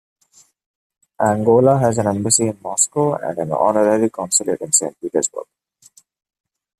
[1.23, 5.45] Angola has an embassy in Moscow and an honorary consulate in Saint Petersburg.